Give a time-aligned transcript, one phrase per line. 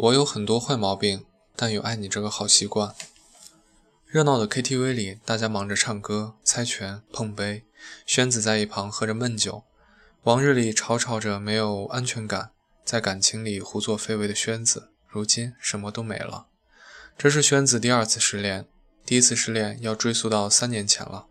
[0.00, 1.26] 我有很多坏毛病，
[1.56, 2.94] 但有爱你这个好习惯。
[4.06, 7.64] 热闹的 KTV 里，大家忙着唱歌、猜拳、碰杯，
[8.06, 9.64] 宣子在一旁喝着闷酒。
[10.22, 12.52] 往日里吵吵着没有安全感，
[12.84, 16.46] 在感情里胡作非为的宣子，如今什么都没了。
[17.16, 18.68] 这是宣子第二次失恋，
[19.04, 21.26] 第一次失恋要追溯到三年前了。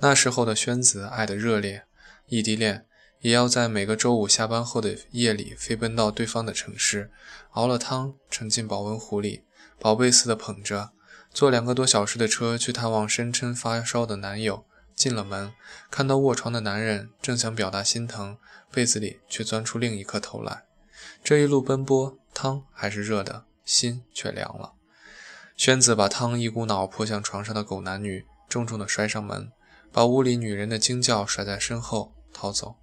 [0.00, 1.84] 那时候的宣子爱得热烈，
[2.26, 2.86] 异地恋。
[3.20, 7.10] 也要在每个周五下班后的夜里飞奔到对方的城市，
[7.50, 9.44] 熬了汤盛进保温壶里，
[9.78, 10.90] 宝贝似的捧着，
[11.32, 14.64] 坐两个多小时的车去探望声称发烧的男友。
[14.94, 15.54] 进了门，
[15.90, 18.36] 看到卧床的男人，正想表达心疼，
[18.70, 20.64] 被子里却钻出另一颗头来。
[21.24, 24.74] 这一路奔波，汤还是热的，心却凉了。
[25.56, 29.50] 宣子把汤一股脑泼向床上的狗男女，重重的摔上门，
[29.90, 32.76] 把屋里女人的惊叫甩在身后，逃走。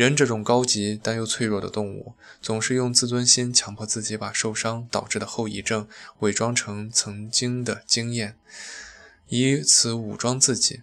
[0.00, 5.86] 人这种高级但又脆弱的动物，总是用自尊心强迫自己把受伤导致的后遗症
[6.20, 8.38] 伪装成曾经的经验，
[9.28, 10.80] 以此武装自己，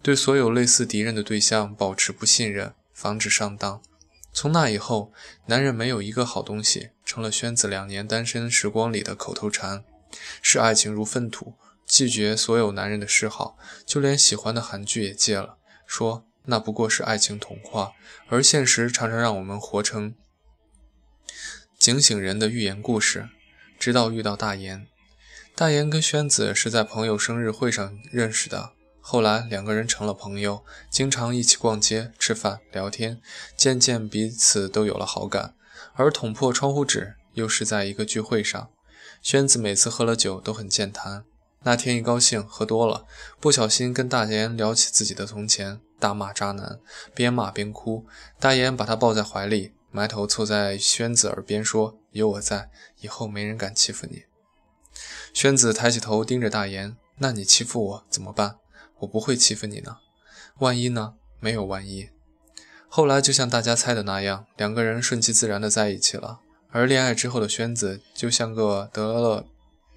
[0.00, 3.82] 对所有类似敌人的对象保持不信任，防止上当。
[4.32, 5.12] 从那以后，
[5.46, 9.82] 男人没有一个好东西，成了宣子两年单身时光里的口头禅。
[10.40, 16.24] 视爱情如粪土，拒绝所有男人的示好，就连喜欢的韩剧也戒了，说。
[16.46, 17.92] 那不过是爱情童话，
[18.28, 20.14] 而现实常常让我们活成
[21.78, 23.28] 警醒人的寓言故事。
[23.78, 24.86] 直到遇到大岩，
[25.54, 33.22] 大岩跟宣子是在朋友生日会上认识的，后来两个人成了朋友，经常一起逛街、吃饭、聊天，
[33.56, 35.54] 渐渐彼此都有了好感。
[35.94, 38.68] 而捅破窗户纸又是在一个聚会上，
[39.22, 41.24] 宣子每次喝了酒都很健谈。
[41.62, 43.06] 那天一高兴喝多了，
[43.40, 46.80] 不小心跟大岩聊起自己的从前，大骂渣男，
[47.14, 48.06] 边骂边哭。
[48.40, 52.70] 大言把他抱在怀里，埋头凑在宣子耳边说：“有我在，
[53.00, 54.24] 以后没人敢欺负你。”
[55.32, 58.56] 宣子抬起头盯着大言：“那你欺负我怎么办？
[59.00, 59.98] 我不会欺负你呢。
[60.58, 61.14] 万一呢？
[61.38, 62.08] 没有万一。”
[62.88, 66.40] 后来就像大家猜的那样，两个人顺其自然的在一起了。
[66.70, 69.46] 而恋爱之后的宣子就像个得了。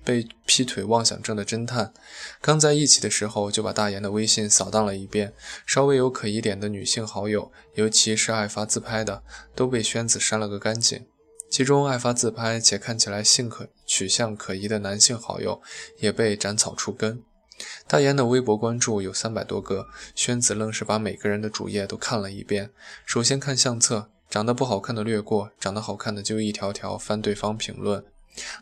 [0.03, 1.93] 被劈腿妄想症的侦探，
[2.41, 5.33] 刚在一起的时候就把大岩的微信扫荡了一遍，
[5.65, 9.23] 稍微有可疑点的女性好友，尤其是爱发自拍的，
[9.55, 11.05] 都被宣子删了个干净。
[11.49, 15.61] 其中爱发自拍且看起来性可取向可疑的男性好友，
[15.99, 17.21] 也被斩草除根。
[17.87, 22.71] 大岩的微博关注有三百多个，宣子愣是把每个人的主页都看了一遍。
[23.05, 28.03] 首先看相册，长得不好看的略过，长得好看的就一条条翻对方评论。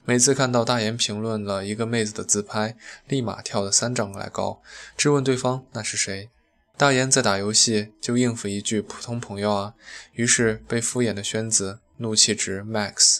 [0.03, 2.75] 每次看到大言评论了一个妹子的自拍，
[3.07, 4.61] 立马跳得三丈来高，
[4.97, 6.29] 质问对方那是谁。
[6.77, 9.75] 大言在打游戏，就应付一句普通朋友啊。
[10.13, 13.19] 于是被敷衍的宣子怒气值 max，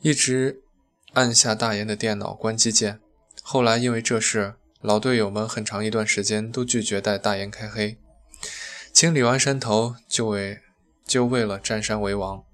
[0.00, 0.62] 一直
[1.14, 3.00] 按下大言的电脑关机键。
[3.42, 7.98] 后来因为这事，老队友们很长一段时间都拒绝带大言开黑。
[8.92, 10.60] 清理完山头，就为
[11.04, 12.44] 就为了占山为王。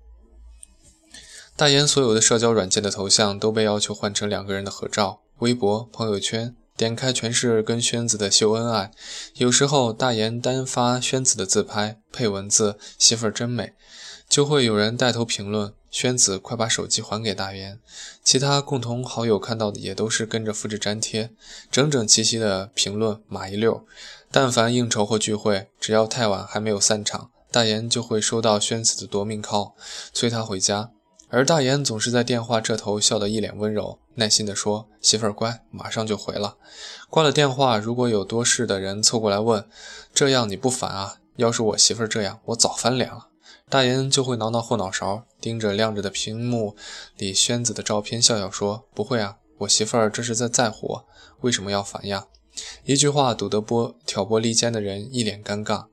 [1.61, 8.91] 大言所有的社交软件的头像都被要求换成两个人的合照，微博、朋友圈点开全是跟宣子的秀恩爱。
[9.35, 13.75] 有时候大言单发宣子的自拍，配文字“媳妇儿真美”，
[14.27, 17.79] 就会有人带头评论：“宣子，快把手机还给大言。”
[18.25, 21.29] 其他共同好友看到的也都是跟着复制粘贴，
[21.71, 23.85] 整整齐齐的评论码一溜。
[24.33, 29.75] 但凡应酬或聚会，只要太晚还没有散场，大言就会收到宣子的夺命 call，
[30.15, 30.93] 催他回家。
[31.31, 36.57] 而大岩总是在电话这头笑得一脸温柔，耐心地说：“媳妇儿乖，马上就回了。”
[37.09, 39.65] 挂了电话，如果有多事的人凑过来问
[40.13, 41.19] ：“这样你不烦啊？
[41.37, 43.29] 要是我媳妇儿这样，我早翻脸了。”
[43.71, 46.75] 大岩就会挠挠后脑勺，盯着亮着的屏幕
[47.17, 51.05] 里宣子的照片，笑笑说：“不会啊，我媳妇儿这是在在乎我，
[51.43, 52.27] 为什么要烦呀？”
[52.85, 55.87] 一句话堵得拨挑拨离间的人一脸尴尬。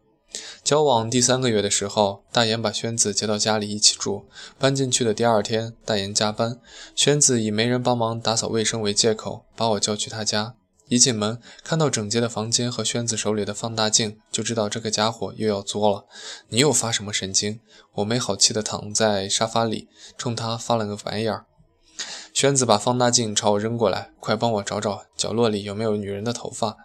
[0.63, 4.25] 交往第三个月的时候，大言把轩子接到家里一起住。
[4.59, 6.59] 搬进去的第二天，大言加班，
[6.95, 10.55] 轩子以没人帮忙打扫卫生为借口，把我叫去他家。
[10.89, 16.05] 一进门，看到整洁的房间和轩子手里的放大镜，就知道这个家伙又要作了。
[16.47, 17.59] 你又发什么神经？
[17.95, 21.45] 我没好气地躺在沙发里，冲他发了个白眼儿。
[22.33, 26.77] 宣子把放大镜朝我扔过来，快帮我找找角落里有没有女人的头发。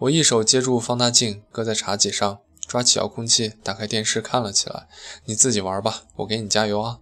[0.00, 2.38] 我一手接住放大镜，搁在茶几上。
[2.68, 4.86] 抓起遥控器，打开电视看了起来。
[5.24, 6.98] 你自己玩吧，我给你加油啊！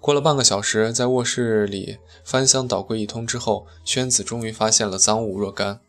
[0.00, 5.80] 过了半个小时，在卧室里翻箱倒柜一通之后，宣子终于发现了赃物若干：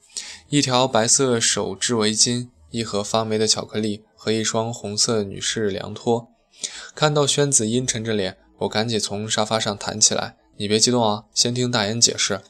[0.50, 6.28] 一条白色手织围巾，一盒发霉的巧克力和一双红色女士凉拖。
[6.94, 12.42] 看到宣子阴沉着脸，我赶紧从沙发上弹起来，你别激动啊，先听大言解释。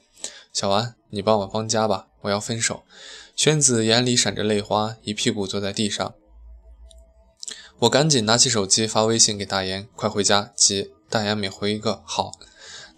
[0.51, 2.83] 小安，你帮我帮家吧，我要分手。
[3.35, 6.13] 宣子眼里闪着泪花，一屁股坐在地上。
[7.83, 10.94] 我赶紧拿起手机发微信给大岩，快回家，急。
[11.09, 12.31] 大岩每回一个好。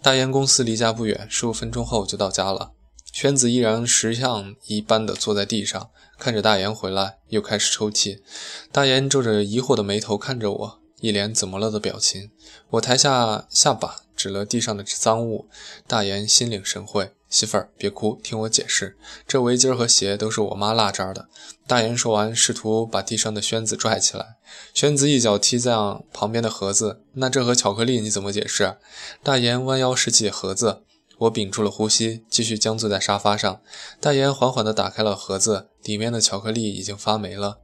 [0.00, 2.70] 大岩公司离家不远，十五分钟后就到家了。
[3.12, 5.90] 宣子依然石像一般的坐在地上，
[6.20, 8.22] 看着大岩回来，又开始抽泣。
[8.70, 12.30] 大岩皱着疑惑的眉头看着我，一脸怎么了的表情。
[12.70, 15.48] 我抬下下巴，指了地上的脏物。
[15.86, 17.12] 大言心领神会。
[17.28, 18.96] 媳妇儿，别哭，听我解释。
[19.26, 21.28] 这围巾和鞋都是我妈落这儿的。
[21.66, 24.36] 大言说完，试图把地上的宣子拽起来。
[24.72, 25.74] 宣子一脚踢在
[26.12, 27.02] 旁边的盒子。
[27.14, 28.76] 那这盒巧克力你怎么解释？
[29.24, 30.82] 大言弯腰拾起盒子。
[31.18, 33.60] 我屏住了呼吸，继续僵坐在沙发上。
[34.00, 37.58] 大岩缓缓地打开了盒子，里面的巧克力已经发霉了，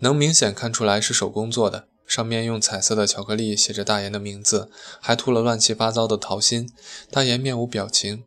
[0.00, 1.86] 能明显看出来是手工做的。
[2.08, 6.68] 上面用彩色的巧克力写着大岩的名字，还涂了乱七八糟的桃心。
[7.10, 8.24] 大岩面无表情。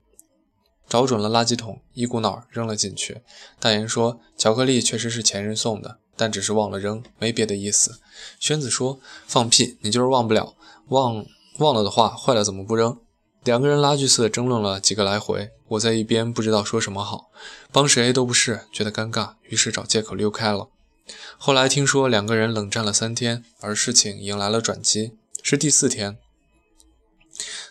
[0.88, 3.22] 找准了垃圾桶，一股脑扔了进去。
[3.60, 8.00] 大岩说：“巧克力确实是前任送的，但只是忘了扔，没别的意思。”
[8.40, 10.54] 宣子说：“放屁，你就是忘不了，
[10.90, 11.26] 忘
[11.58, 13.00] 忘了的话，坏了怎么不扔？”
[13.44, 17.32] 两个人拉锯似的争论了几个来回，我在一边不知道说什么好，
[17.72, 20.68] 帮谁都不是，觉得尴尬，于是找借口溜开了。
[21.38, 26.18] 后来听说两个人冷战了三天，而事情迎来了转机，是第四天，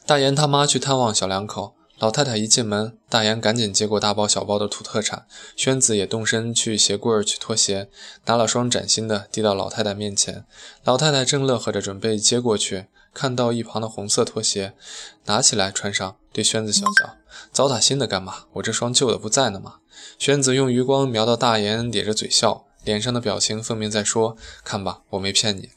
[0.07, 1.75] 大岩他妈去探望小两口。
[1.99, 7.91] 老太太一进门，大岩赶紧接过大包小包的土特产，宣子也动身去鞋柜取拖鞋，
[8.25, 10.47] 拿了双崭新的递到老太太面前。
[10.83, 14.73] 老太太正乐呵着准备接过去，看到一旁的红色拖鞋，
[15.27, 17.19] 拿起来穿上，对宣子笑笑
[17.53, 18.47] ：“糟蹋新的干嘛？
[18.55, 19.81] 我这双旧的不在呢吗？”
[20.19, 25.71] 宣子用余光瞄到大岩，咧着嘴笑，脸上的表情分明在说：“看吧，我没骗你。”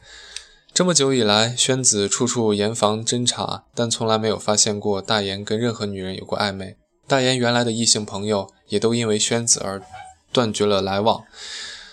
[0.73, 6.77] 这么久以来，宣子处处严防侦查，但从来没有发现过大言跟任何女人有过暧昧。
[7.07, 9.83] 大言原来的异性朋友也都因为宣子而
[10.31, 11.23] 断绝了来往。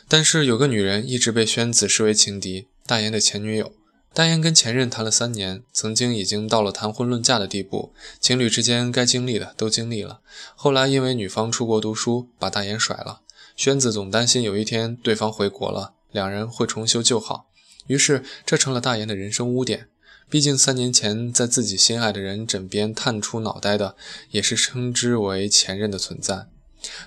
[0.09, 3.73] 但是有个女人一直被宣子视为情敌，大言的前女友。
[4.13, 10.21] 大言跟前任谈了三年，曾经已经到了谈婚论嫁的地步，情侣之间该经历的都经历了。
[10.57, 13.21] 后来因为女方出国读书，把大言甩了。
[13.61, 17.51] 宣子总担心有一天对方回国了，两人会重修旧好。
[17.89, 19.89] 于是，这成了大言的人生污点。
[20.31, 23.97] 毕竟三年前在自己心爱的人枕边探出脑袋的，
[24.31, 26.47] 也是称之为前任的存在。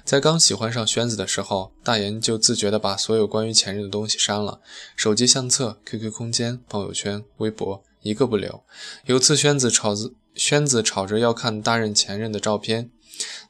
[0.06, 4.62] 在刚喜欢上宣子的时候，大言就自觉地把所有关于前任的东西删了，
[4.96, 8.64] 手机相册、QQ 空间、朋友圈、微博，一个不留。
[9.08, 12.92] 有次宣子吵着宣子吵着要看大任前任的照片，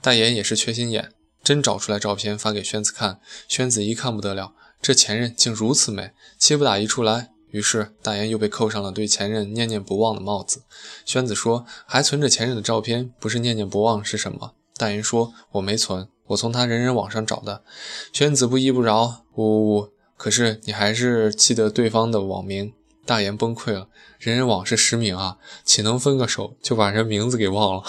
[0.01, 1.11] 大言也是缺心眼，
[1.43, 3.19] 真找出来照片发给宣子看。
[3.47, 4.53] 宣子一看不得了。
[4.81, 7.29] 这前任竟如此美，气不打一处来。
[7.51, 10.63] 于是大言又被扣上了对前任念念不忘的帽子。
[11.05, 17.63] 宣子说：“还存着前任的照片，不是念念不忘是什么？”大言说：“我没存，我从他人人网上找的。”
[18.11, 19.89] 宣子不依不饶：“呜呜呜！
[20.17, 22.73] 可是你还是记得对方的网名。”
[23.05, 23.87] 大言崩溃了
[24.17, 27.83] ：“人人网是实名啊，岂能分个手就把人名字给忘了？”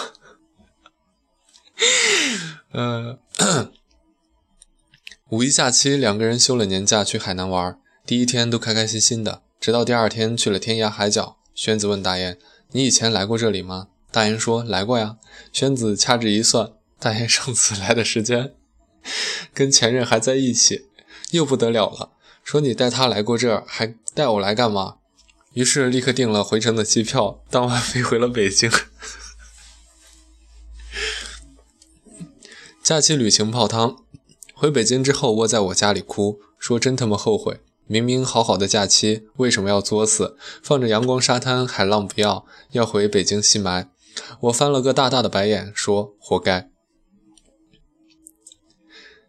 [2.75, 3.19] 嗯。
[5.31, 7.79] 五一假期，两个人休了年假去海南玩。
[8.07, 11.37] 第一天都开开心心的，直到第二天去了天涯海角。
[11.55, 12.39] 宣子问大雁
[12.73, 15.17] ：“你以前来过这里吗？”大雁说：“来过呀。”
[15.53, 18.55] 宣子掐指一算，大雁上次来的时间
[19.53, 20.87] 跟前任还在一起，
[21.33, 22.11] 又不得了了。
[22.45, 24.97] 说你带他来过这儿，还带我来干嘛？
[25.55, 28.71] 于是立刻订了回程的机票，当晚飞回了北京。
[32.85, 34.05] 假期旅行泡汤。
[34.53, 40.37] 回北京之后，窝在我家里哭，说真他妈后悔，明明好好的假期，为什么要作死？
[40.63, 43.89] 放着阳光沙滩，海浪不要，要回北京吸霾。
[44.43, 46.71] 我翻了个大大的白眼，说活该。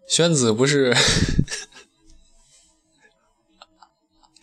[0.05, 0.93] 宣子不是，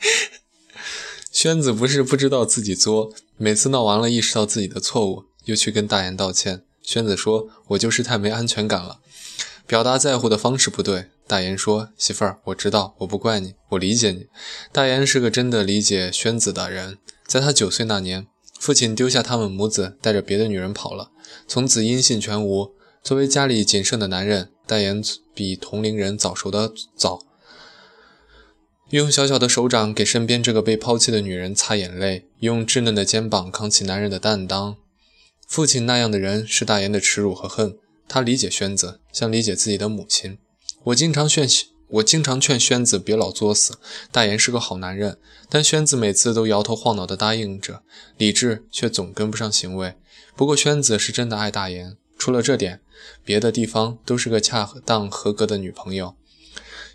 [1.31, 6.64] 宣子不是不知道自己作，每次闹完了，意识到自己的错误，又去跟大言道歉。
[6.83, 9.00] 宣子说：“我就是太没安全感了。”
[9.73, 14.26] 表达在乎的方式不对，大岩说：“媳妇儿，我知道，我不怪你，我理解你。”
[14.71, 16.99] 大岩是个真的理解宣子的人。
[17.26, 18.26] 在他九岁那年，
[18.61, 21.11] 父亲丢下他们母子，带着别的女人跑了，
[21.49, 22.75] 从此音信全无。
[23.02, 25.02] 作为家里仅剩的男人，大言
[25.35, 27.21] 比同龄人早熟的早，
[28.91, 34.76] 用小小的手掌给身边这个被抛弃的女人擦眼泪，用稚嫩的肩膀扛起男人的担当。
[35.49, 37.79] 父亲那样的人，是大言的耻辱和恨。
[38.09, 40.38] 他理解宣子，像理解自己的母亲。
[40.85, 41.49] 我经常劝，
[41.88, 43.78] 我经常劝宣子别老作死，
[44.11, 45.18] 大言是个好男人，
[45.49, 47.82] 但宣子每次都摇头晃脑地答应着，
[48.16, 49.94] 理智却总跟不上行为。
[50.35, 52.80] 不过宣子是真的爱大言，除了这点，
[53.25, 56.14] 别的地方都是个恰当合格的女朋友。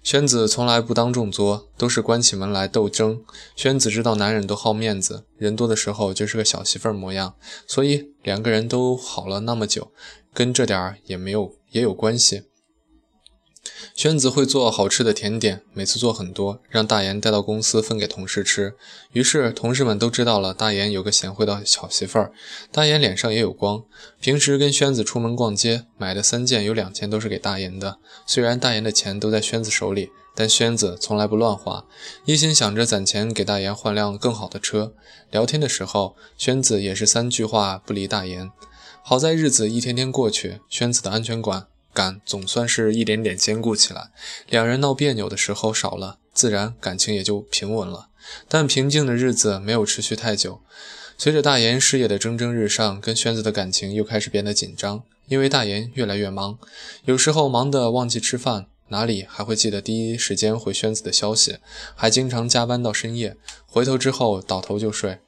[0.03, 3.21] 宣子从来不当众作，都是关起门来斗争。
[3.57, 7.35] 宣子知道男人都好面子，人多的时候就是个小媳妇模样，
[7.67, 9.91] 所以两个人都好了那么久，
[10.37, 12.43] 跟这点儿也没有也有关系。
[13.95, 18.75] 宣子会做好吃的甜点，每次做很多，让大岩带到公司分给同事吃。
[19.13, 22.31] 于是同事们都知道了大岩有个贤惠的小媳妇儿。
[22.71, 23.83] 大岩脸上也有光，
[24.21, 27.97] 平时跟宣子出门逛街，买的三件有两件都是给大岩的。
[28.27, 31.87] 虽然大岩的钱都在宣子手里，但宣子从来不乱花，
[32.25, 34.93] 一心想着攒钱给大岩换辆更好的车。
[35.31, 38.51] 聊天的时候，宣子也是三句话不离大岩。
[39.09, 41.67] 好在日子一天天过去，宣子的安全感。
[41.93, 44.11] 感总算是一点点坚固起来，
[44.49, 48.09] 两人闹别扭的时候少了，自然感情也就平稳了。
[48.49, 50.59] 但平静的日子没有持续太久，
[51.17, 55.01] 随着大岩事业的蒸蒸日上，跟宣子的感情又开始变得紧张。
[55.29, 56.59] 因为大岩越来越忙，
[57.05, 61.59] 有时候忙得忘记吃饭，哪里还会记得第一时间回宣子的消息，
[61.95, 65.19] 还经常加班到深夜，回头之后倒头就睡。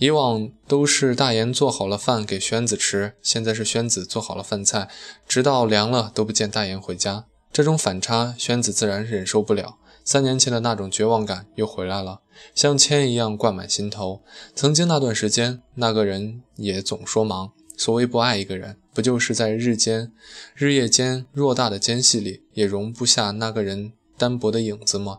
[0.00, 4.88] 以往都是大言做好了饭给宣子吃，现在是宣子做好了饭菜，
[5.28, 7.26] 直到凉了都不见大言回家。
[7.52, 9.76] 这种反差，宣子自然忍受不了。
[10.02, 12.22] 三年前的那种绝望感又回来了，
[12.54, 14.22] 像铅一样灌满心头。
[14.54, 17.52] 曾经那段时间，那个人也总说忙。
[17.76, 20.10] 所谓不爱一个人，不就是在日间、
[20.54, 25.18] 日夜间偌大的间隙里，也容不下那个人单薄的影子吗？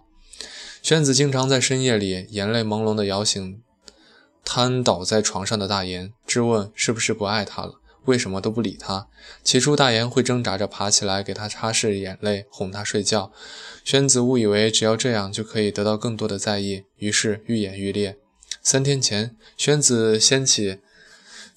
[0.81, 3.61] 宣子经常在深夜里，眼泪朦胧地摇醒。
[4.43, 7.79] 瘫倒在床上的大言质问：“是不是不爱他了？
[8.05, 9.07] 为什么都不理他？”
[9.43, 13.31] 起初，大言会挣扎着爬起来给他擦拭眼泪，哄他睡觉。
[13.83, 18.17] 宣子误以为只要这样就可以得到更多的在意，于是愈演愈烈。
[18.63, 20.79] 三天前，宣子掀起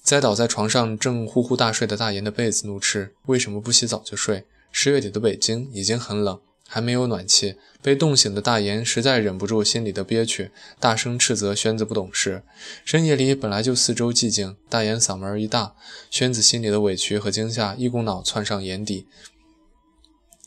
[0.01, 4.45] 栽倒在床上正呼呼大睡的大言的被子，怒斥：“为什么不洗澡就睡？
[4.71, 12.43] 十月底的北京已经很冷。”还没有暖气，被冻醒的大岩实在忍不住心里的憋屈，大声斥责宣子不懂事。
[12.83, 15.75] 深夜里本来就四周寂静，大岩嗓门一大，
[16.09, 19.07] 宣子心里的委屈和惊吓一股脑窜上眼底，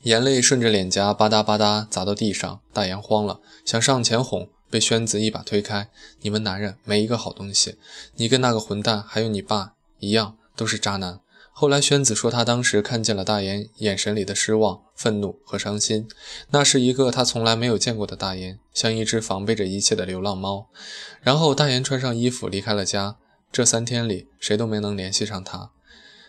[0.02, 2.60] 眼泪顺着脸颊吧嗒吧嗒砸到地上。
[2.72, 5.88] 大岩慌了，想上前哄，被宣子一把推开
[6.22, 7.76] ：“你们男人没一个好东西，
[8.16, 11.20] 你跟那个混蛋还有你爸一样，都是渣男。”
[11.60, 16.06] 后来，宣子说，他当时看见了大岩眼神里的失望、愤怒和伤心。
[16.50, 20.68] 那是一个他从来没有见过的大岩，像一只防备着一切的流浪猫。
[21.20, 23.16] 然后，大岩穿上衣服离开了家。
[23.50, 25.72] 这三天里，谁都没能联系上他。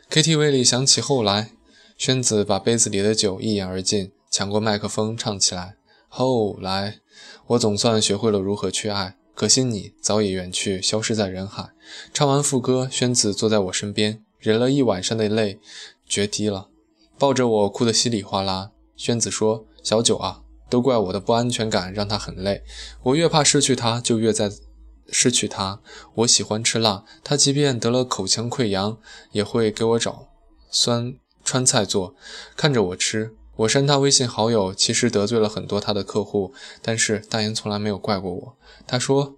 [0.09, 1.51] KTV 里响起后来，
[1.95, 5.75] 宣子把杯子里的酒一饮而尽，抢过麦克风唱起来。
[6.07, 7.01] 后来，
[7.49, 11.69] 我总算学会了如何去爱，可惜你早已远去，消失在人海。
[12.11, 14.23] 唱完副歌，宣子坐在我身边。
[14.39, 15.59] 忍了一晚上的泪，
[16.07, 16.69] 决堤了，
[17.17, 18.71] 抱着我哭得稀里哗啦。
[18.95, 22.63] 宣子说：“小九啊，都怪我的不安全感让他很累。
[23.03, 24.51] 我越怕失去他，就越在
[25.09, 25.81] 失去他。
[26.15, 28.97] 我喜欢吃辣，他即便得了口腔溃疡，
[29.31, 30.29] 也会给我找
[30.69, 32.15] 酸川菜做，
[32.55, 33.35] 看着我吃。
[33.57, 38.55] 我删他微信好友，其实得罪了很多他的客户，但是大言从来没有怪过我。
[38.87, 39.35] 他说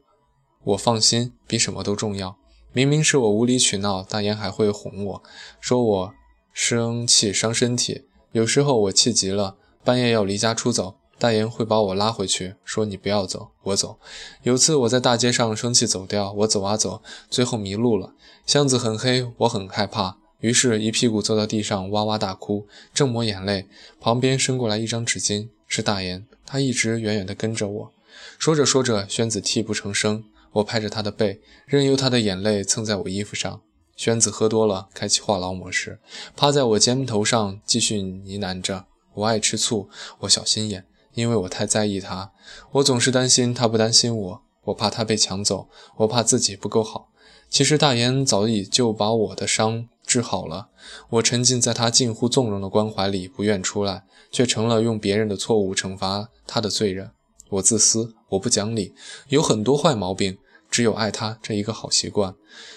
[0.64, 2.38] 我放心，比什么都重要。”
[2.74, 5.24] 明明是我无理取闹，大言还会哄我，
[5.60, 6.14] 说我
[6.54, 8.06] 生气伤身体。
[8.32, 13.98] 有时候我气急了，半夜要离家出走，大言会把我拉回去，说你不要走，我走。
[14.44, 18.14] 有次我在大街上生气走掉，我走啊走，最后迷路了，
[18.46, 23.68] 巷子很黑，我很害怕，于是一屁股坐到地上哇哇大哭，正抹眼泪，
[24.00, 27.92] 旁边伸过来一张纸巾，是大言，他一直远远地跟着我。
[28.40, 30.24] 说着说着，宣子泣不成声。
[30.54, 33.62] 我拍着他的背，任由他的眼泪蹭在我衣服上。
[33.96, 36.00] 宣子喝多了，开启话痨模式，
[36.36, 39.90] 趴在我肩头上继续呢喃着：“我爱吃醋，
[40.22, 42.32] 我小心眼，因为我太在意他。
[42.72, 47.10] 我总是担心他不担心我，我怕他被抢走，我怕自己不够好。
[47.48, 50.70] 其实大言早已就把我的伤治好了。
[51.10, 57.12] 我沉浸在他近乎纵容的关怀里，不愿出来，却成了用别人的错误惩罚他的罪人。”
[57.52, 58.94] 我自私，我不讲理，
[59.28, 60.38] 有很多坏毛病，
[60.70, 62.34] 只有爱他这一个好习惯。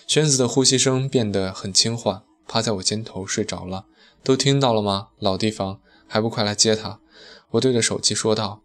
[0.07, 3.85] 宣子的呼吸声变得很轻缓，趴在我肩头睡着了。
[4.25, 5.09] 都听到了吗？
[5.21, 5.79] 老地方，
[6.09, 6.99] 还不快来接他？
[7.51, 8.63] 我对着手机说道。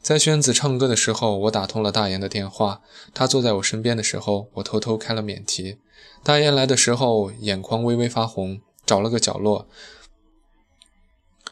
[0.00, 2.80] 在宣子唱歌的时候，我打通了大岩的电话。
[3.12, 5.76] 他坐在我身边的时候，我偷偷开了免提。
[6.22, 9.66] 大岩来的时候，眼眶微微发红，找了个角落。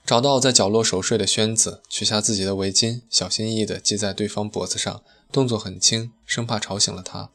[0.05, 7.31] 找到在角落熟睡的宣子，取下自己的围巾，小心翼翼地系在对方脖子上，动作很轻，生怕吵醒了他。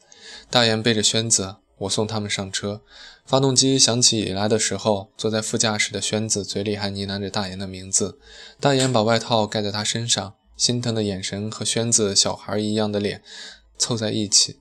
[0.50, 2.82] 大言背着宣子，我送他们上车。
[3.24, 8.18] 发动机响起来的时候，坐在副驾驶的宣子嘴里还呢喃着大言的名字。
[8.60, 13.22] 大言把外套盖在他身上，心疼的眼神和宣子小孩一样的脸
[13.78, 14.60] 凑在一起。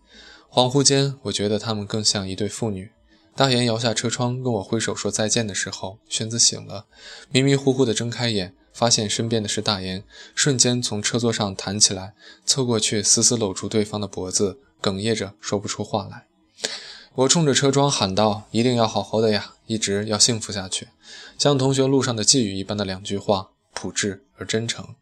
[0.50, 2.92] 恍惚间，我觉得他们更像一对父女。
[3.38, 6.88] 大岩摇下车窗，跟我挥手说再见的时候，宣子醒了，
[7.30, 10.04] 迷迷糊糊地睁开眼，发现身边的是大岩，
[10.34, 12.16] 瞬间从车座上弹起来，
[12.48, 16.26] 凑过去死死搂住对方的脖子，哽咽着说不出话来。
[17.14, 20.88] 我冲着车窗喊道：“一定要好好的呀，一直要幸福下去。”
[21.38, 24.96] 像同学路上的寄语一般的两句话，朴质而真诚。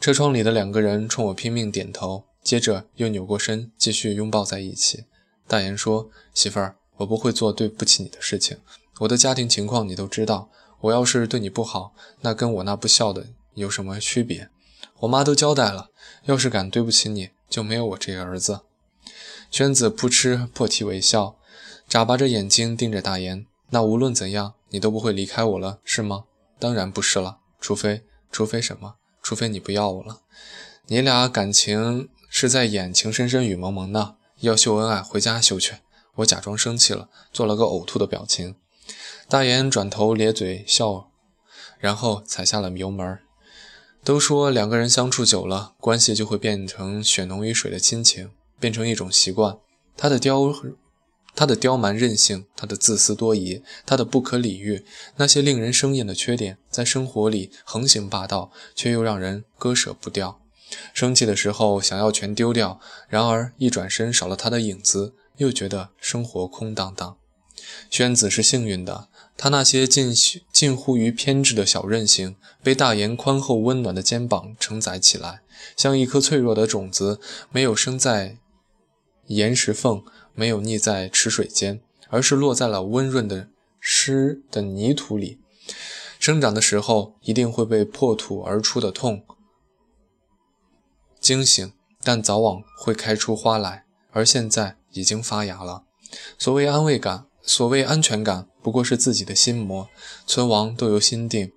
[0.00, 5.04] 车窗里的两个人冲我拼命点头，接着又扭过身，继续拥抱在一起。
[5.46, 8.58] 大岩说：“媳妇儿。”我不会做对不起你的事情，
[9.00, 10.48] 我的家庭情况你都知道。
[10.82, 14.50] 我要是对你不好，那跟我那不孝的有什么区别？
[15.00, 15.88] 我妈都交代了，
[16.24, 18.60] 要是敢对不起你，就没有我这个儿子。
[19.50, 21.36] 宣子扑哧破涕为笑，
[21.88, 23.46] 眨巴着眼睛盯着大言。
[23.70, 26.24] 那无论怎样，你都不会离开我了，是吗？
[26.58, 28.94] 当然不是了，除非，除非什么？
[29.22, 30.20] 除非你不要我了。
[30.86, 34.16] 你俩感情是在演情深深雨蒙蒙呢？
[34.40, 35.76] 要秀恩爱，回家秀去。
[36.16, 38.56] 我假装生气了，做了个呕吐的表情。
[39.28, 41.10] 大言转头咧嘴笑，
[41.78, 43.18] 然后踩下了油门。
[44.04, 48.30] 都说两个人相处久了，关系就会变成血浓于水的亲情，
[48.60, 49.58] 变成一种习惯。
[49.96, 50.54] 他的刁，
[51.34, 54.84] 他的刁蛮任性，他的自私多疑，他的不可理喻，
[55.16, 60.40] 那些令人生厌的缺点，在生活里横行霸道，却又让人割舍不掉。
[60.94, 65.14] 生气的时候想要全丢掉，然而一转身少了他的影子。
[65.36, 67.16] 又觉得生活空荡荡。
[67.90, 70.14] 宣子是幸运的，他那些近
[70.52, 75.40] 近乎于偏执的小任性，被大言宽厚温暖的肩膀承载起来，
[75.76, 77.18] 像一颗脆弱的种子，
[77.50, 78.36] 没有生在
[79.28, 83.48] 岩石缝，没有溺在池水间，而是落在了温润的
[83.80, 85.40] 湿的泥土里。
[86.20, 89.24] 生长的时候，一定会被破土而出的痛
[91.18, 93.86] 惊醒，但早晚会开出花来。
[94.12, 94.75] 而现在。
[94.96, 95.84] 已经发芽了。
[96.38, 99.88] 所谓安慰感，所谓安全感，不过是自己的心魔。
[100.26, 101.52] 存亡都由心定。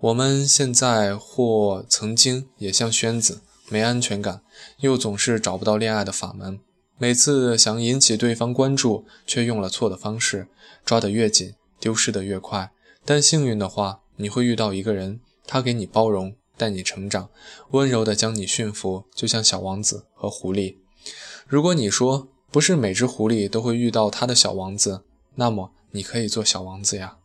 [0.00, 4.42] 我们现在或曾经也像宣子，没安全感，
[4.80, 6.60] 又总是找不到恋爱的法门。
[6.98, 10.46] 每次想引起对方关注，却用了错的方式，
[10.84, 12.70] 抓得越紧，丢失的越快。
[13.04, 17.30] 但幸运的话，你会遇到一个人，他给你包容，带你成长，
[17.70, 20.76] 温柔地将你驯服，就像小王子和狐狸。
[21.48, 25.02] 如果你说，不是每只狐狸都会遇到它的小王子，
[25.34, 27.16] 那么你可以做小王子呀。